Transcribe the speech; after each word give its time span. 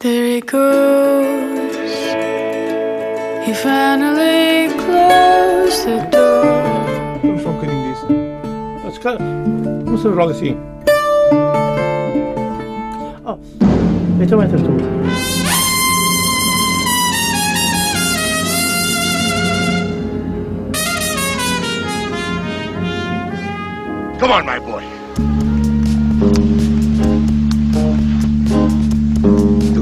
There 0.00 0.26
it 0.26 0.46
goes. 0.46 1.74
He 3.44 3.52
finally 3.52 4.68
closed 4.78 5.86
the 5.86 6.08
door. 6.12 6.44
I'm 6.44 7.36
fucking 7.40 7.68
in 7.68 7.82
this. 7.82 8.00
That's 8.84 8.98
kind 8.98 9.20
of. 9.20 9.90
What's 9.90 10.04
the 10.04 10.10
wrong 10.12 10.32
thing? 10.34 10.56
Oh, 13.26 13.40
it's 14.22 14.30
a 14.30 14.36
winter 14.36 14.58
tool. 14.58 14.78
Come 24.20 24.30
on, 24.30 24.46
my 24.46 24.60
boy. 24.60 24.67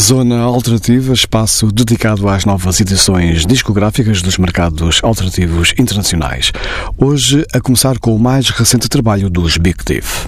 Zona 0.00 0.40
Alternativa, 0.40 1.12
espaço 1.12 1.70
dedicado 1.70 2.26
às 2.26 2.46
novas 2.46 2.80
edições 2.80 3.44
discográficas 3.44 4.22
dos 4.22 4.38
mercados 4.38 4.98
alternativos 5.02 5.74
internacionais. 5.78 6.52
Hoje, 6.96 7.44
a 7.52 7.60
começar 7.60 7.98
com 7.98 8.16
o 8.16 8.18
mais 8.18 8.48
recente 8.48 8.88
trabalho 8.88 9.28
dos 9.28 9.58
Big 9.58 9.84
Thief. 9.84 10.26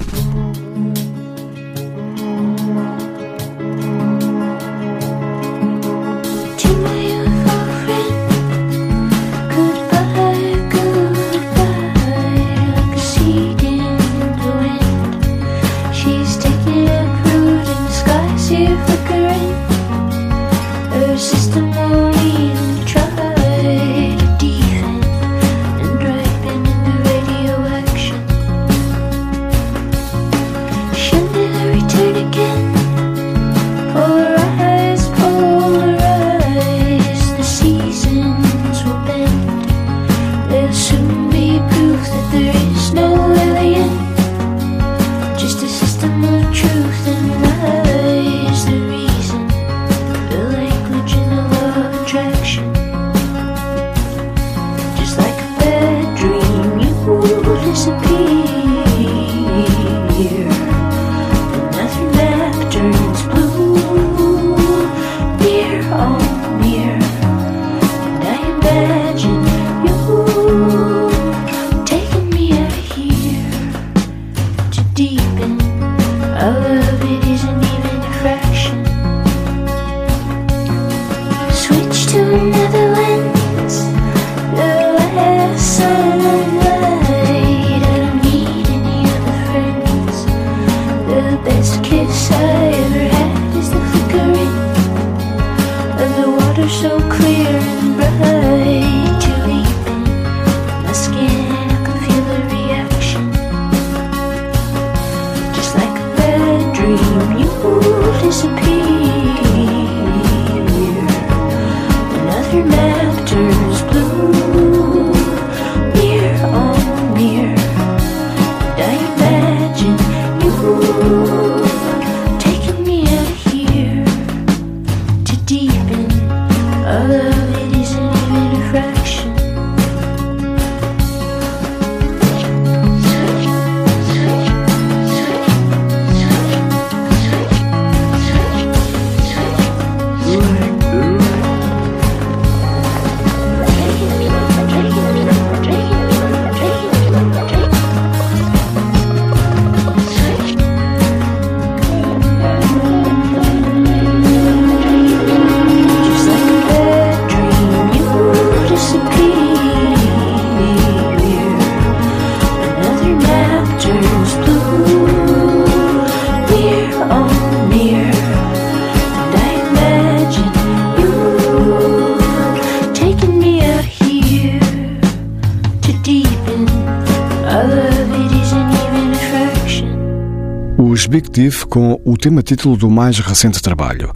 Thief 181.33 181.65
com 181.65 181.99
o 182.05 182.15
tema 182.15 182.43
título 182.43 182.77
do 182.77 182.91
mais 182.91 183.19
recente 183.19 183.63
trabalho. 183.63 184.13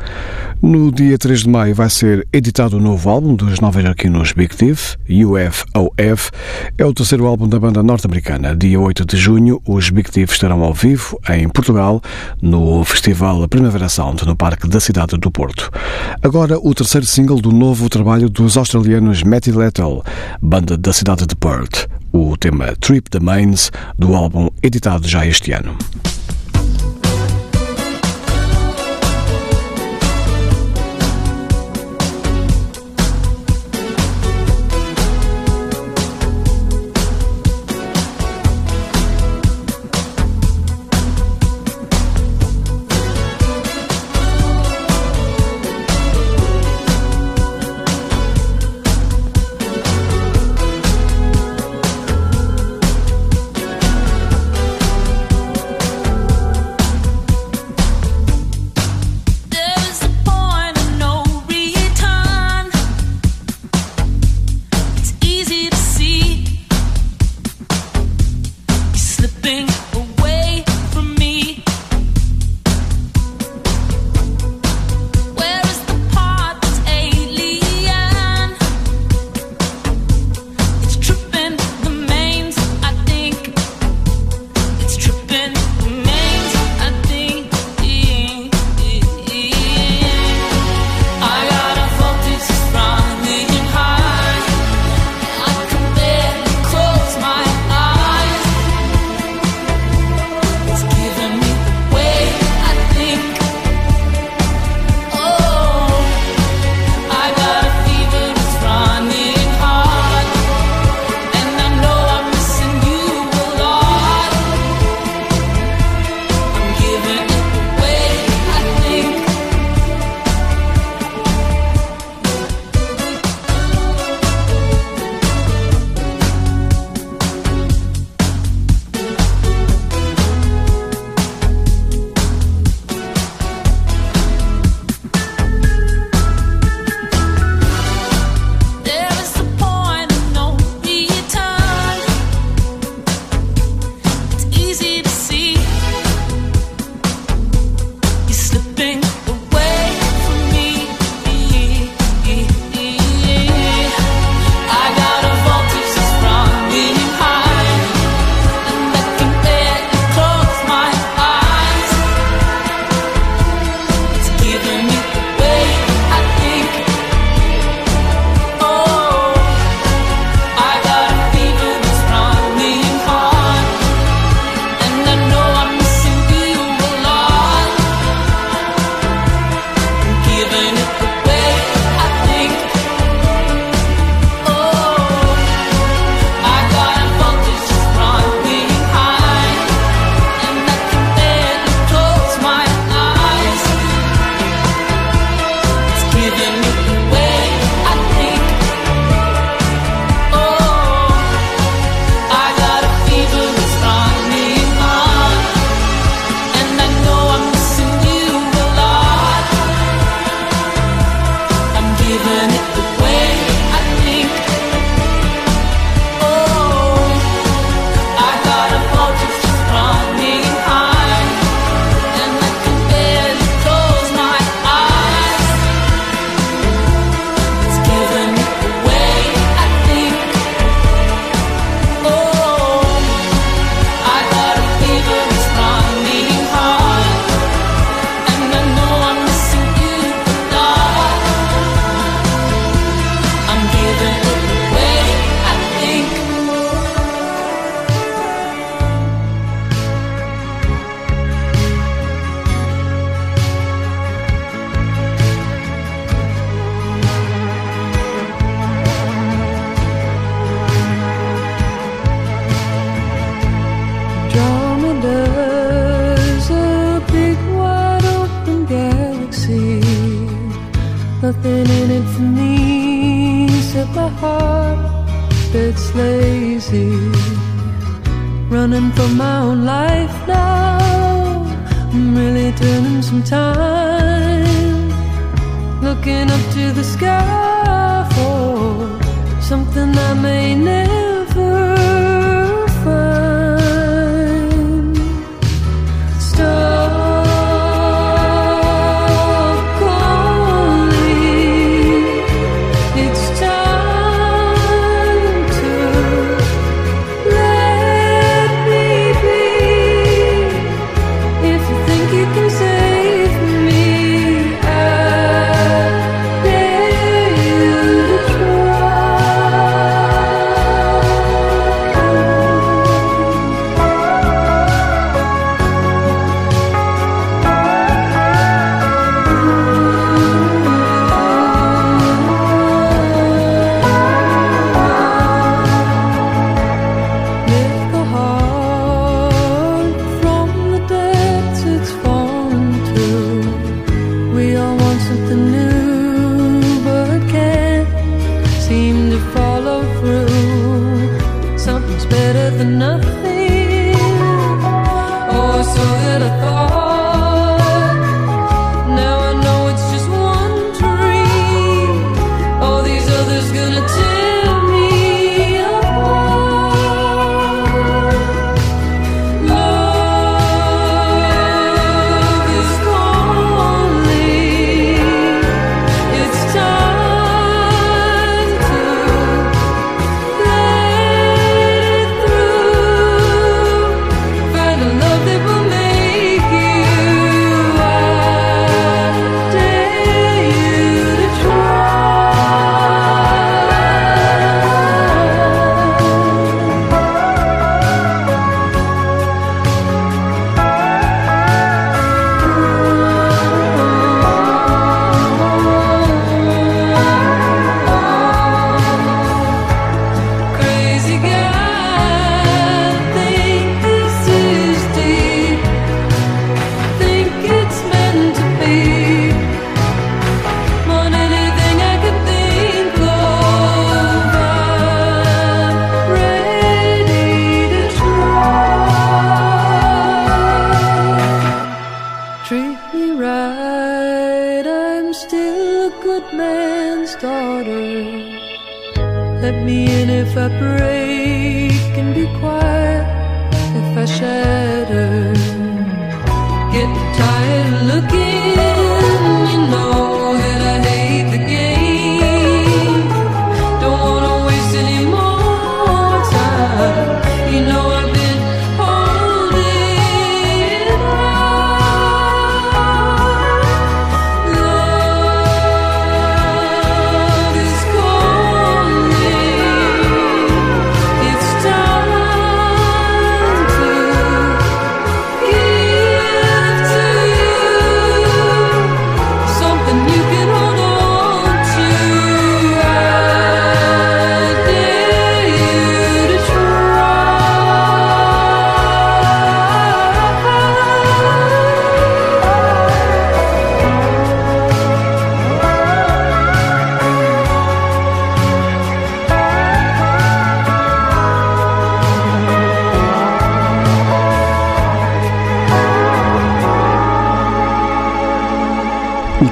No 0.60 0.93
dia 0.93 1.16
3 1.16 1.41
de 1.41 1.49
maio 1.49 1.75
vai 1.75 1.88
ser 1.88 2.28
editado 2.31 2.77
o 2.77 2.81
novo 2.81 3.09
álbum 3.09 3.34
dos 3.34 3.59
nova-iorquinos 3.59 4.32
Big 4.32 4.54
Thief, 4.54 4.97
UFOF. 5.09 6.31
É 6.77 6.84
o 6.84 6.93
terceiro 6.93 7.27
álbum 7.27 7.49
da 7.49 7.59
banda 7.59 7.82
norte-americana. 7.82 8.54
Dia 8.54 8.78
8 8.78 9.06
de 9.06 9.16
junho, 9.16 9.62
os 9.66 9.88
Big 9.88 10.10
Thief 10.10 10.32
estarão 10.32 10.62
ao 10.62 10.75
vivo 10.75 11.18
em 11.30 11.48
Portugal, 11.48 12.03
no 12.42 12.84
Festival 12.84 13.48
Primavera 13.48 13.89
Sound, 13.89 14.27
no 14.27 14.36
Parque 14.36 14.69
da 14.69 14.78
Cidade 14.78 15.16
do 15.16 15.30
Porto. 15.30 15.71
Agora, 16.22 16.59
o 16.59 16.74
terceiro 16.74 17.07
single 17.07 17.41
do 17.41 17.51
novo 17.51 17.89
trabalho 17.89 18.28
dos 18.28 18.59
australianos 18.59 19.22
Matty 19.22 19.53
Lethal, 19.53 20.04
banda 20.42 20.77
da 20.77 20.92
cidade 20.92 21.27
de 21.27 21.34
Perth. 21.34 21.89
O 22.12 22.36
tema 22.36 22.77
Trip 22.78 23.09
the 23.09 23.21
Mains, 23.21 23.71
do 23.98 24.15
álbum 24.15 24.48
editado 24.62 25.09
já 25.09 25.27
este 25.27 25.53
ano. 25.53 25.77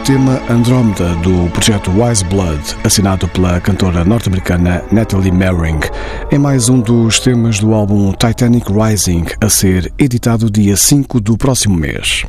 tema 0.04 0.38
Andromeda 0.50 1.14
do 1.22 1.48
projeto 1.50 1.90
Wise 1.90 2.22
Blood, 2.26 2.76
assinado 2.84 3.26
pela 3.28 3.58
cantora 3.58 4.04
norte-americana 4.04 4.84
Natalie 4.92 5.32
Merring, 5.32 5.80
é 6.30 6.36
mais 6.36 6.68
um 6.68 6.78
dos 6.78 7.18
temas 7.18 7.58
do 7.58 7.72
álbum 7.72 8.12
Titanic 8.12 8.70
Rising, 8.70 9.24
a 9.40 9.48
ser 9.48 9.90
editado 9.98 10.50
dia 10.50 10.76
5 10.76 11.20
do 11.20 11.38
próximo 11.38 11.76
mês. 11.76 12.22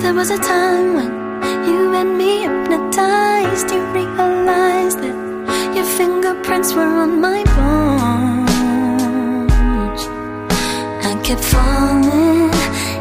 There 0.00 0.14
was 0.14 0.30
a 0.30 0.38
time 0.38 0.94
when 0.94 1.21
You 1.66 1.94
and 1.94 2.18
me 2.18 2.42
hypnotized. 2.42 3.70
You 3.70 3.82
realized 3.94 4.98
that 4.98 5.16
your 5.76 5.84
fingerprints 5.84 6.74
were 6.74 6.92
on 7.02 7.20
my 7.20 7.44
bones. 7.56 8.52
I 11.08 11.12
kept 11.22 11.44
falling 11.44 12.50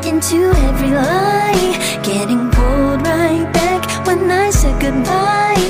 into 0.10 0.38
every 0.68 0.92
lie, 0.92 1.74
getting 2.04 2.50
pulled 2.52 3.02
right 3.02 3.48
back 3.54 3.82
when 4.06 4.30
I 4.30 4.50
said 4.52 4.80
goodbye. 4.80 5.66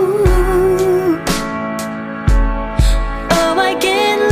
Ooh. 0.00 1.18
Oh, 3.32 3.54
I 3.58 3.74
can't. 3.80 4.29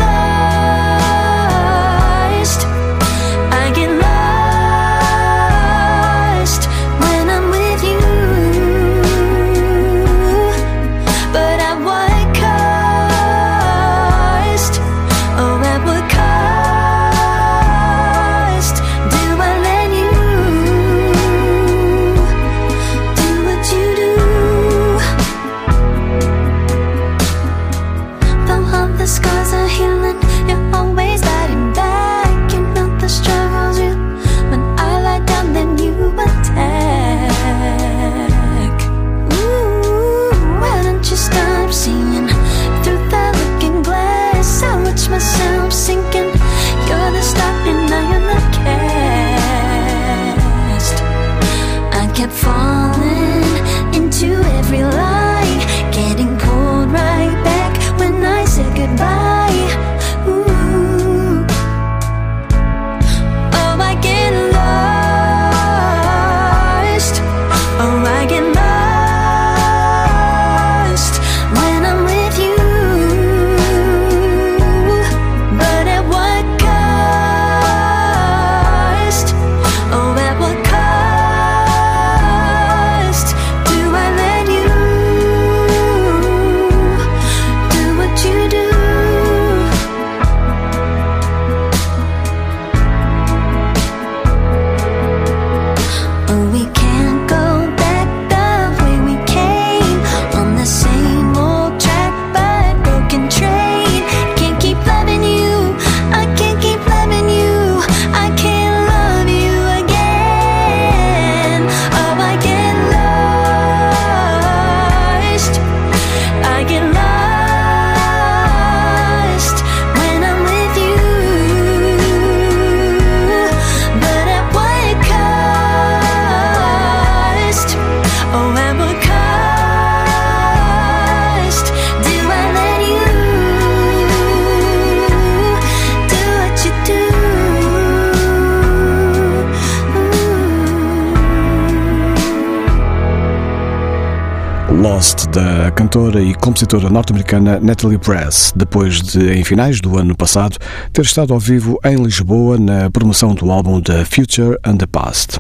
Da 145.33 145.71
cantora 145.71 146.21
e 146.21 146.35
compositora 146.35 146.89
norte-americana 146.89 147.61
Natalie 147.61 147.99
Press, 147.99 148.53
depois 148.55 149.01
de, 149.01 149.33
em 149.33 149.45
finais 149.45 149.81
do 149.81 149.99
ano 149.99 150.17
passado, 150.17 150.57
ter 150.93 151.03
estado 151.03 151.35
ao 151.35 151.41
vivo 151.41 151.79
em 151.85 151.97
Lisboa 151.97 152.59
na 152.59 152.91
promoção 152.91 153.35
do 153.35 153.51
álbum 153.51 153.81
The 153.81 154.05
Future 154.05 154.59
and 154.65 154.77
the 154.77 154.87
Past. 154.87 155.39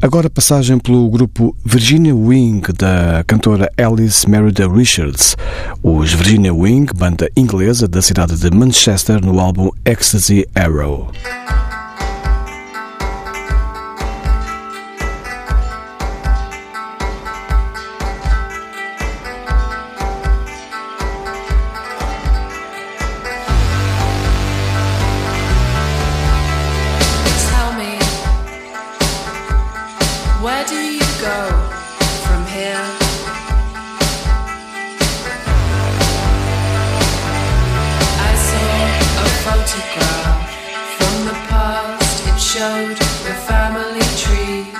Agora 0.00 0.30
passagem 0.30 0.78
pelo 0.78 1.08
grupo 1.10 1.56
Virginia 1.64 2.14
Wing 2.14 2.62
da 2.78 3.24
cantora 3.26 3.70
Alice 3.76 4.28
Merida 4.28 4.68
Richards. 4.68 5.36
Os 5.82 6.12
Virginia 6.12 6.54
Wing, 6.54 6.86
banda 6.94 7.28
inglesa 7.36 7.88
da 7.88 8.00
cidade 8.00 8.36
de 8.36 8.50
Manchester, 8.50 9.24
no 9.24 9.40
álbum 9.40 9.70
Ecstasy 9.84 10.46
Arrow. 10.54 11.10
The 42.98 43.34
family 43.46 44.00
tree, 44.16 44.72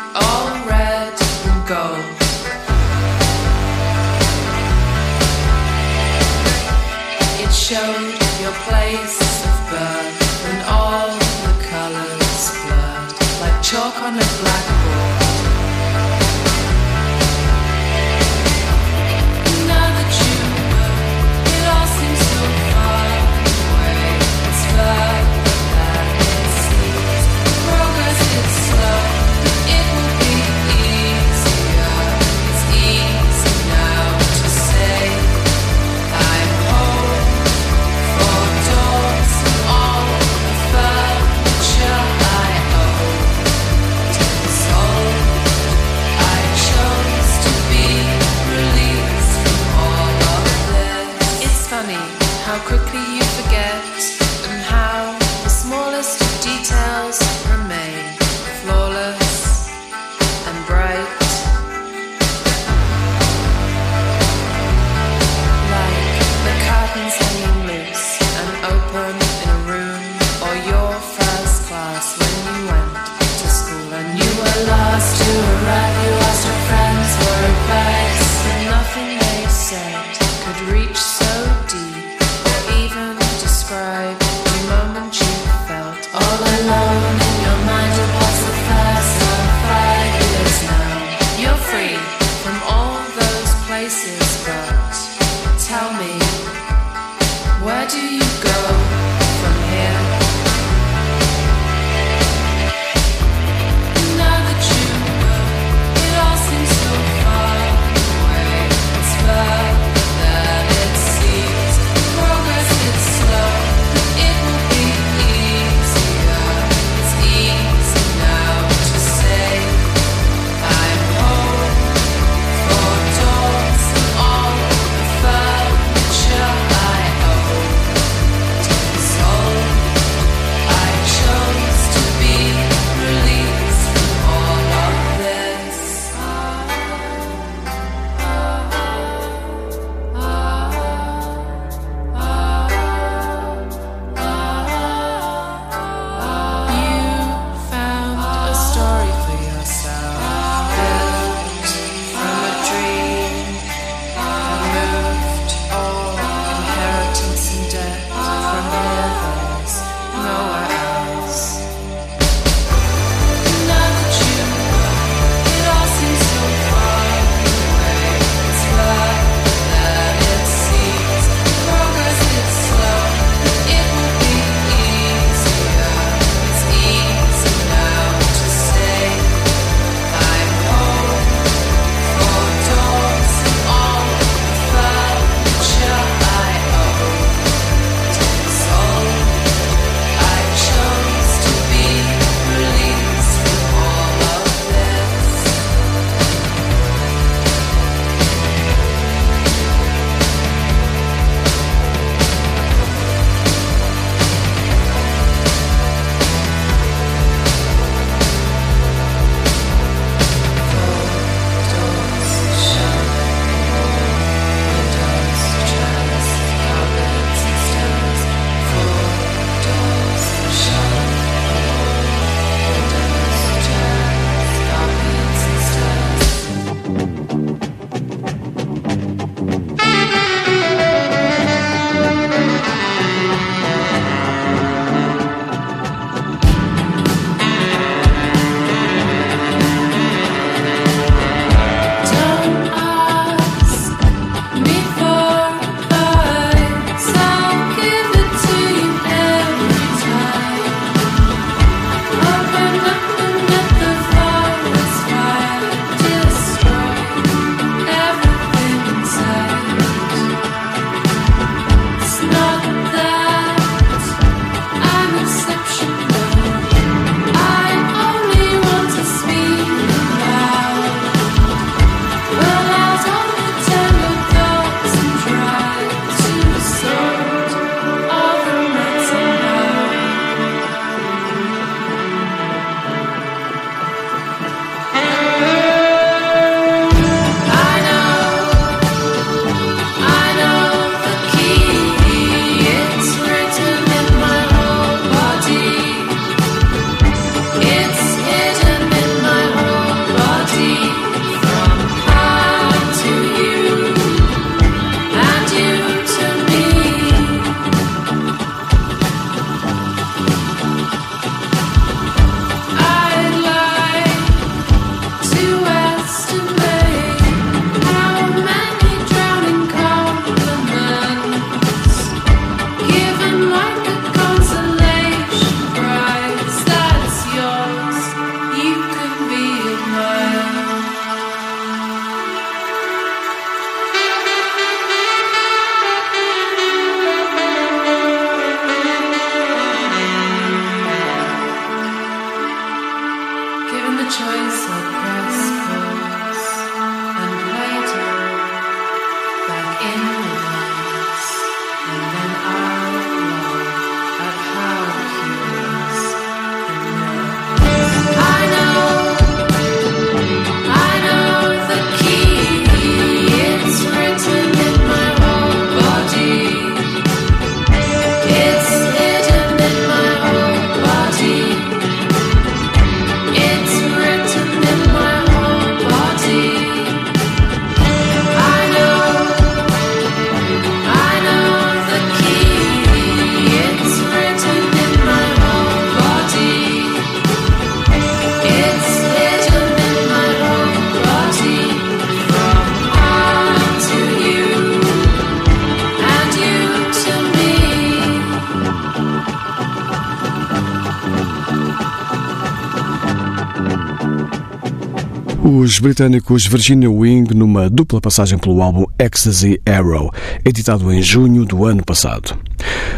Os 405.51 405.79
britânicos 405.79 406.47
Virginia 406.47 406.91
Wing 406.91 407.33
numa 407.35 407.71
dupla 407.71 408.03
passagem 408.03 408.37
pelo 408.37 408.61
álbum 408.61 408.85
Ecstasy 408.99 409.59
Arrow, 409.65 410.13
editado 410.45 410.93
em 410.93 411.01
junho 411.01 411.47
do 411.47 411.65
ano 411.65 411.83
passado. 411.83 412.39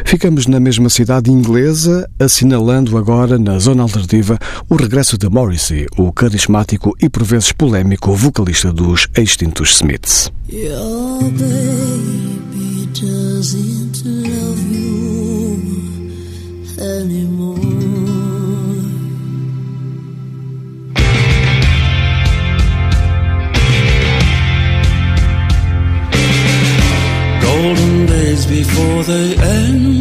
Ficamos 0.04 0.48
na 0.48 0.58
mesma 0.58 0.90
cidade 0.90 1.30
inglesa, 1.30 2.10
assinalando 2.18 2.98
agora 2.98 3.38
na 3.38 3.56
zona 3.60 3.84
alternativa 3.84 4.36
o 4.68 4.74
regresso 4.74 5.16
de 5.16 5.28
Morrissey, 5.28 5.86
o 5.96 6.12
carismático 6.12 6.92
e 7.00 7.08
por 7.08 7.22
vezes 7.22 7.52
polémico 7.52 8.16
vocalista 8.16 8.72
dos 8.72 9.06
extintos 9.14 9.76
Smiths. 9.76 10.32
Golden 27.62 28.06
days 28.06 28.46
before 28.46 29.02
they 29.04 29.36
end. 29.36 30.00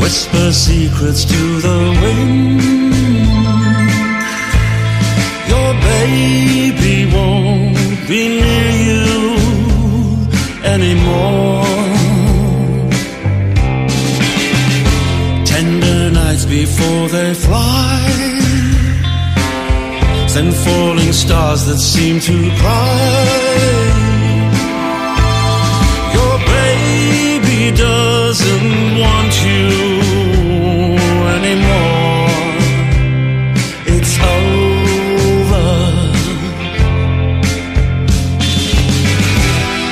Whisper 0.00 0.52
secrets 0.52 1.24
to 1.24 1.42
the 1.66 1.80
wind. 2.02 2.62
Your 5.52 5.70
baby 5.90 6.96
won't 7.12 8.06
be 8.06 8.22
near 8.42 8.70
you 8.88 9.14
anymore. 10.74 11.64
Tender 15.52 16.12
nights 16.12 16.44
before 16.44 17.08
they 17.08 17.34
fly. 17.34 17.98
Send 20.28 20.54
falling 20.54 21.12
stars 21.12 21.66
that 21.66 21.78
seem 21.78 22.20
to 22.20 22.36
cry. 22.60 23.91
Baby 27.62 27.76
doesn't 27.76 28.98
want 28.98 29.32
you 29.44 29.68
anymore. 31.36 32.28
It's 33.86 34.18
over. 34.18 34.62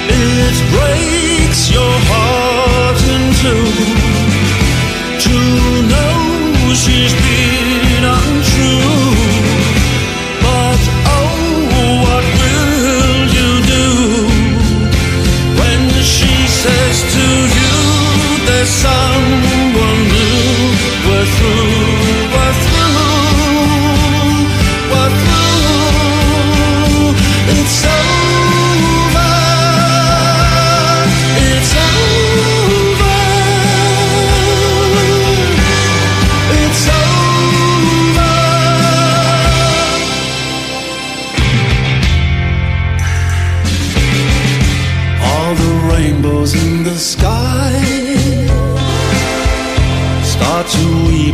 It 0.09 0.57
breaks 0.73 1.71
your 1.73 1.95
heart 2.09 2.30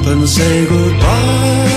and 0.06 0.28
say 0.28 0.66
goodbye. 0.66 1.74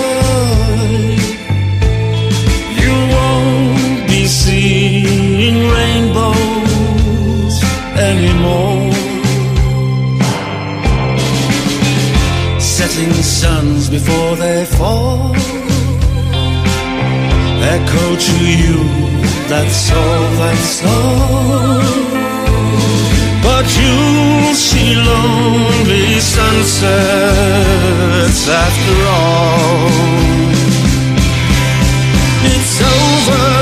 You 2.82 2.94
won't 3.16 4.08
be 4.08 4.26
seeing 4.28 5.58
rainbows 5.78 7.56
anymore. 8.12 8.94
Setting 12.60 13.14
suns 13.14 13.90
before 13.90 14.36
they 14.36 14.66
fall 14.66 15.36
echo 17.76 18.16
to 18.16 18.38
you. 18.62 18.78
That's 19.48 19.92
all, 19.92 20.22
that's 20.42 20.86
all. 20.86 22.19
But 23.60 23.68
you'll 23.78 24.54
see 24.54 24.96
lonely 24.96 26.18
sunsets 26.22 26.88
after 28.48 28.96
all. 29.06 29.90
It's 32.46 32.80
over, 32.80 32.88
it's 32.88 32.88
over, 32.88 33.59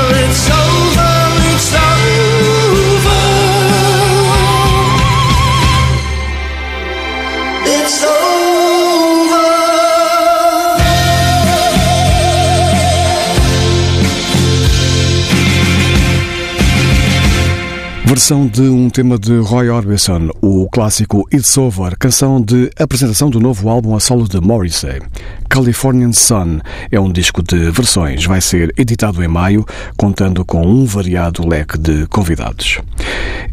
Versão 18.18 18.48
de 18.48 18.62
um 18.62 18.90
tema 18.90 19.16
de 19.16 19.38
Roy 19.38 19.70
Orbison, 19.70 20.30
o 20.42 20.68
clássico 20.72 21.24
It's 21.32 21.56
Over, 21.56 21.96
canção 21.96 22.42
de 22.42 22.68
apresentação 22.76 23.30
do 23.30 23.38
novo 23.38 23.68
álbum 23.68 23.94
a 23.94 24.00
solo 24.00 24.26
de 24.26 24.40
Morrissey. 24.40 25.00
Californian 25.48 26.12
Sun 26.12 26.58
é 26.90 26.98
um 26.98 27.12
disco 27.12 27.44
de 27.44 27.70
versões, 27.70 28.24
vai 28.24 28.40
ser 28.40 28.74
editado 28.76 29.22
em 29.22 29.28
maio, 29.28 29.64
contando 29.96 30.44
com 30.44 30.66
um 30.66 30.84
variado 30.84 31.46
leque 31.46 31.78
de 31.78 32.08
convidados. 32.08 32.80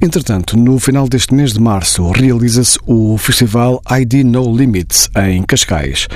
Entretanto, 0.02 0.58
no 0.58 0.80
final 0.80 1.08
deste 1.08 1.36
mês 1.36 1.54
de 1.54 1.62
março, 1.62 2.10
realiza-se 2.10 2.80
o 2.88 3.20
festival 3.20 3.80
ID 4.00 4.26
No 4.26 4.52
Limits, 4.52 5.12
em 5.16 5.44
Cascais. 5.44 6.08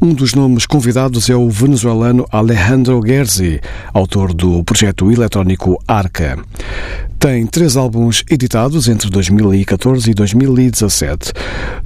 Um 0.00 0.14
dos 0.14 0.32
nomes 0.32 0.64
convidados 0.64 1.28
é 1.28 1.34
o 1.34 1.50
venezuelano 1.50 2.24
Alejandro 2.30 3.02
Gerzi, 3.04 3.60
autor 3.92 4.32
do 4.32 4.62
projeto 4.62 5.10
eletrónico 5.10 5.82
Arca. 5.88 6.38
Tem 7.18 7.46
três 7.46 7.76
álbuns 7.76 8.22
editados 8.30 8.88
entre 8.88 9.10
2014 9.10 10.10
e 10.10 10.14
2017. 10.14 11.32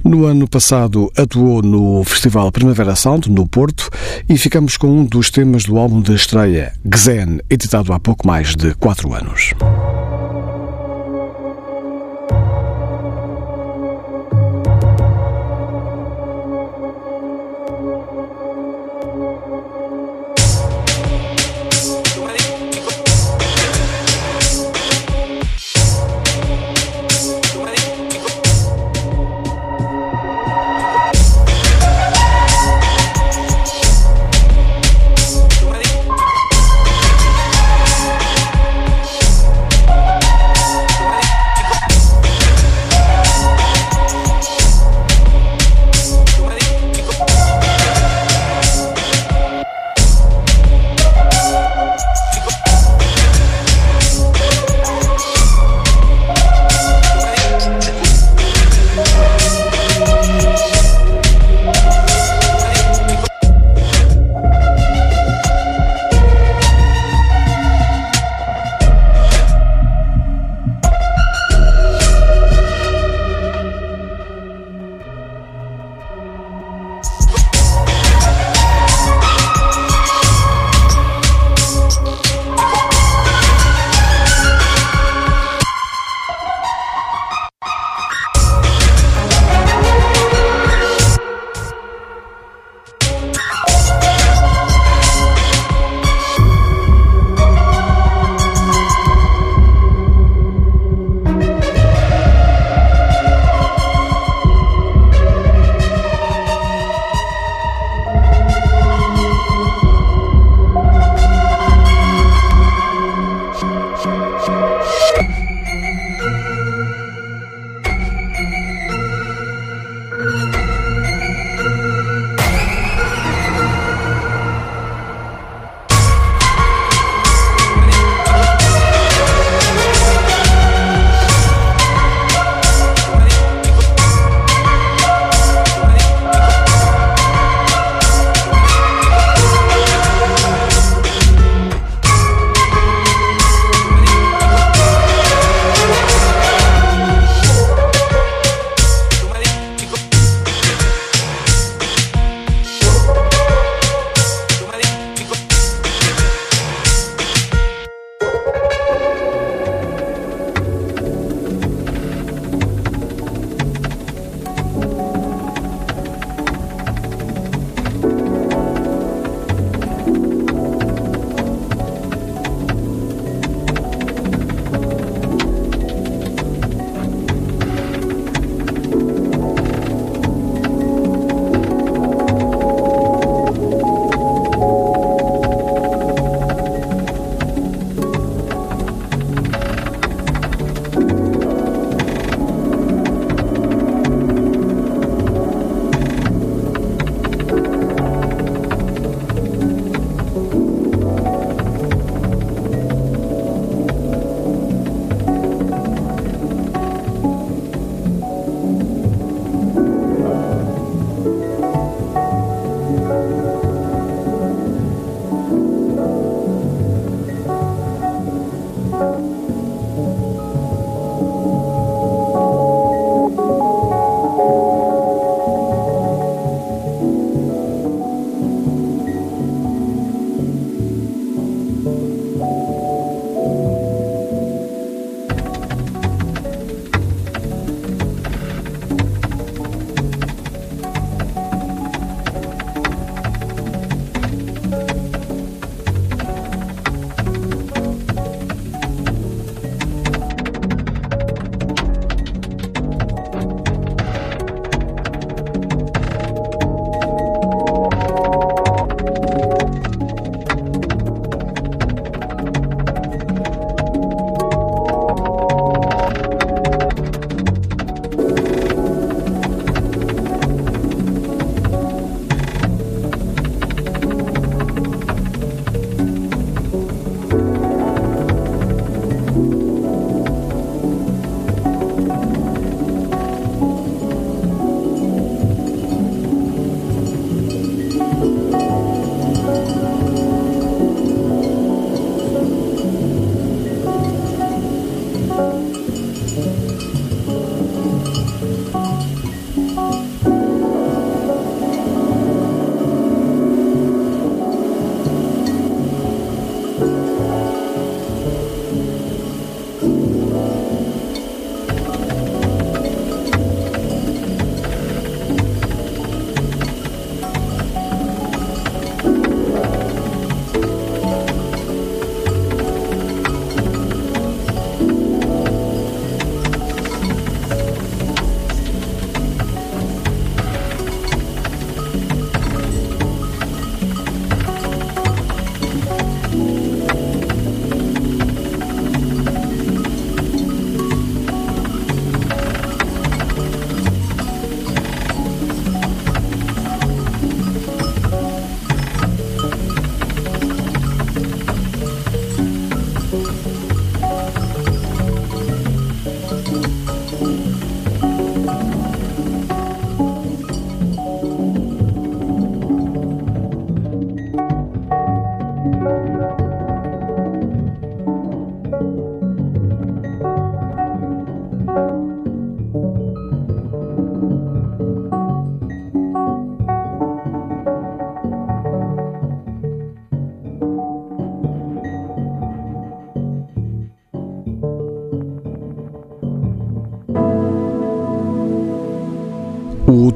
No 0.03 0.25
ano 0.25 0.47
passado 0.47 1.11
atuou 1.17 1.61
no 1.61 2.03
Festival 2.03 2.51
Primavera 2.51 2.95
Sound, 2.95 3.29
no 3.31 3.47
Porto, 3.47 3.89
e 4.27 4.37
ficamos 4.37 4.77
com 4.77 4.87
um 4.87 5.05
dos 5.05 5.29
temas 5.29 5.65
do 5.65 5.77
álbum 5.77 6.01
de 6.01 6.13
estreia, 6.13 6.73
Xen, 6.95 7.39
editado 7.49 7.93
há 7.93 7.99
pouco 7.99 8.27
mais 8.27 8.55
de 8.55 8.73
quatro 8.75 9.13
anos. 9.13 9.53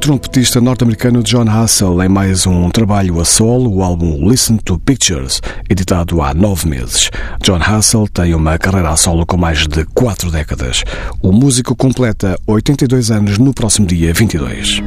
Trompetista 0.06 0.62
norte-americano 0.62 1.24
John 1.24 1.50
Hassell 1.50 2.04
em 2.04 2.08
mais 2.08 2.46
um 2.46 2.70
trabalho 2.70 3.20
a 3.20 3.26
solo, 3.26 3.76
o 3.78 3.82
álbum 3.82 4.30
Listen 4.30 4.58
to 4.58 4.78
Pictures, 4.78 5.42
editado 5.68 6.22
há 6.22 6.32
nove 6.32 6.70
meses. 6.70 7.10
John 7.42 7.58
Hassell 7.60 8.08
tem 8.08 8.36
uma 8.36 8.56
carreira 8.60 8.92
a 8.92 8.96
solo 8.96 9.26
com 9.26 9.36
mais 9.36 9.66
de 9.66 9.84
quatro 9.96 10.30
décadas. 10.30 10.84
O 11.24 11.32
músico 11.32 11.76
completa 11.76 12.40
82 12.46 13.10
anos 13.10 13.40
no 13.40 13.52
próximo 13.52 13.88
dia 13.88 14.14
22. 14.14 14.80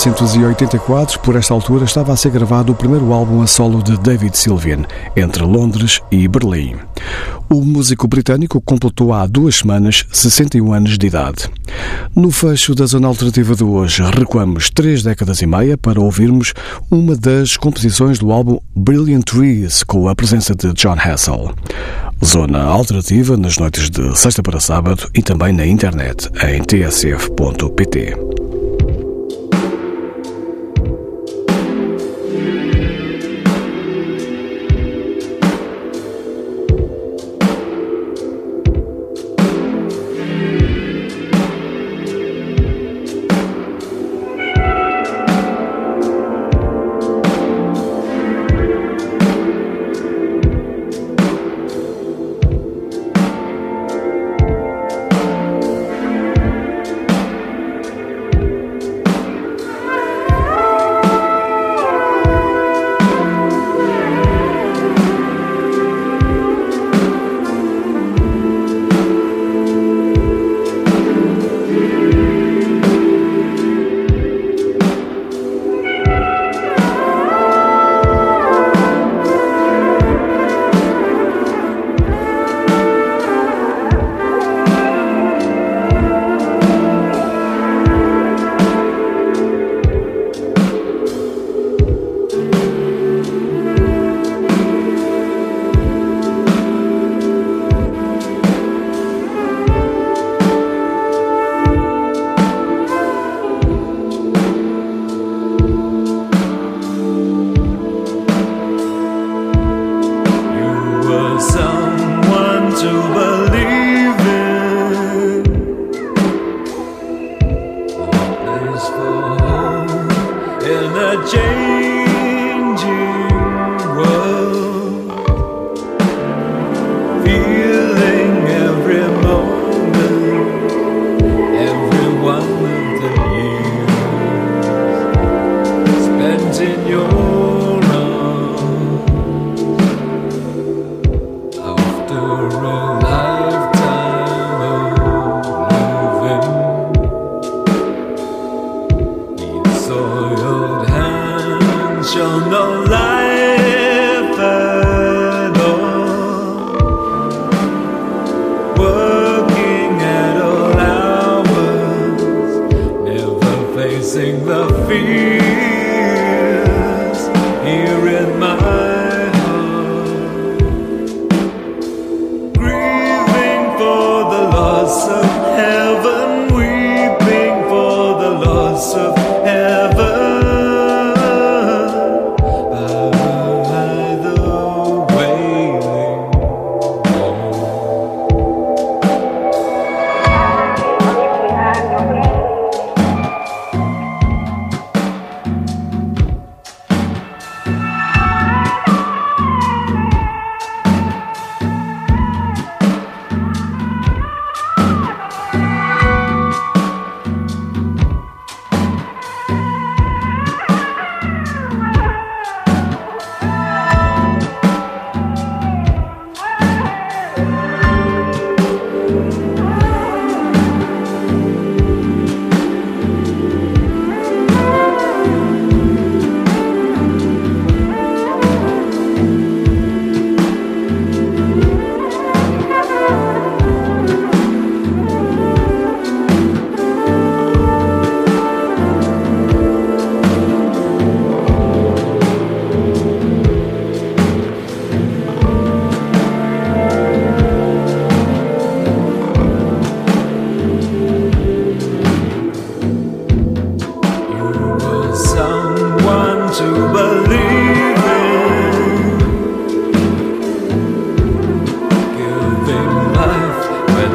1984, 0.00 1.20
por 1.20 1.36
esta 1.36 1.52
altura, 1.52 1.84
estava 1.84 2.10
a 2.10 2.16
ser 2.16 2.30
gravado 2.30 2.72
o 2.72 2.74
primeiro 2.74 3.12
álbum 3.12 3.42
a 3.42 3.46
solo 3.46 3.82
de 3.82 3.98
David 3.98 4.36
Sylvian, 4.36 4.86
entre 5.14 5.42
Londres 5.42 6.00
e 6.10 6.26
Berlim. 6.26 6.76
O 7.50 7.62
músico 7.62 8.08
britânico 8.08 8.62
completou 8.62 9.12
há 9.12 9.26
duas 9.26 9.56
semanas 9.56 10.06
61 10.10 10.72
anos 10.72 10.96
de 10.96 11.06
idade. 11.06 11.50
No 12.16 12.30
fecho 12.30 12.74
da 12.74 12.86
zona 12.86 13.08
alternativa 13.08 13.54
de 13.54 13.62
hoje, 13.62 14.02
recuamos 14.02 14.70
três 14.70 15.02
décadas 15.02 15.42
e 15.42 15.46
meia 15.46 15.76
para 15.76 16.00
ouvirmos 16.00 16.54
uma 16.90 17.14
das 17.14 17.58
composições 17.58 18.18
do 18.18 18.32
álbum 18.32 18.58
Brilliant 18.74 19.24
Trees, 19.24 19.82
com 19.82 20.08
a 20.08 20.14
presença 20.14 20.54
de 20.54 20.72
John 20.72 20.96
Hassell. 20.98 21.54
Zona 22.24 22.62
alternativa 22.62 23.36
nas 23.36 23.58
noites 23.58 23.90
de 23.90 24.18
sexta 24.18 24.42
para 24.42 24.60
sábado 24.60 25.10
e 25.14 25.22
também 25.22 25.52
na 25.52 25.66
internet 25.66 26.26
em 26.42 26.62
tsf.pt. 26.62 28.49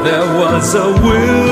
there 0.06 0.38
was 0.38 0.76
a 0.76 0.88
will. 1.04 1.45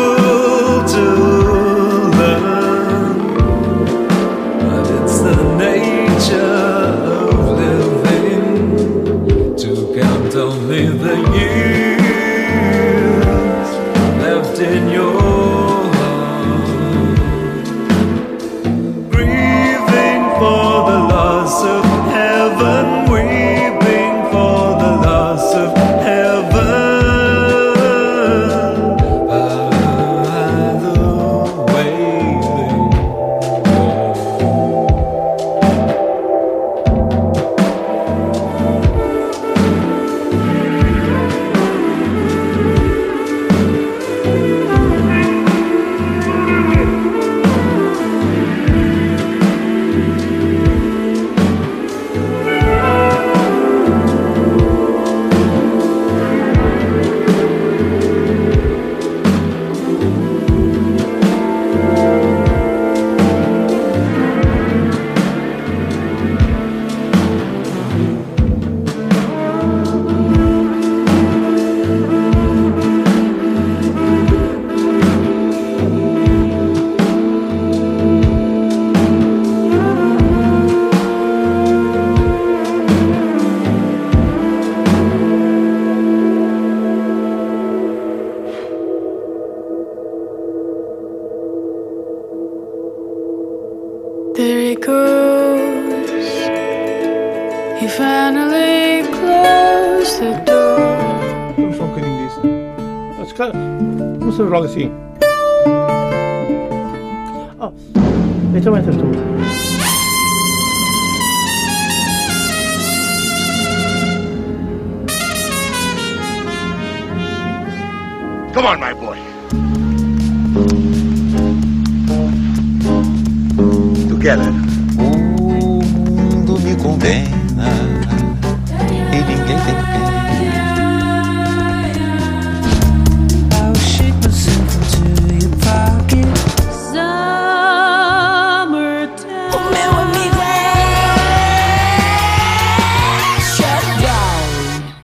que 104.64 104.70
sí. 104.70 105.03